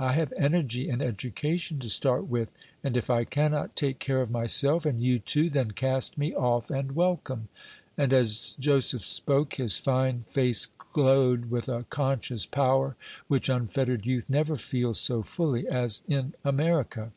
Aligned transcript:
I 0.00 0.14
have 0.14 0.32
energy 0.36 0.88
and 0.88 1.00
education 1.00 1.78
to 1.78 1.88
start 1.88 2.26
with, 2.26 2.50
and 2.82 2.96
if 2.96 3.08
I 3.08 3.22
cannot 3.22 3.76
take 3.76 4.00
care 4.00 4.20
of 4.20 4.28
myself, 4.28 4.84
and 4.84 5.00
you 5.00 5.20
too, 5.20 5.48
then 5.48 5.70
cast 5.70 6.18
me 6.18 6.34
off 6.34 6.72
and 6.72 6.96
welcome;" 6.96 7.46
and, 7.96 8.12
as 8.12 8.56
Joseph 8.58 9.06
spoke, 9.06 9.54
his 9.54 9.78
fine 9.78 10.24
face 10.26 10.66
glowed 10.92 11.52
with 11.52 11.68
a 11.68 11.84
conscious 11.84 12.46
power, 12.46 12.96
which 13.28 13.48
unfettered 13.48 14.06
youth 14.06 14.26
never 14.28 14.56
feels 14.56 14.98
so 14.98 15.22
fully 15.22 15.68
as 15.68 16.02
in 16.08 16.34
America. 16.44 17.12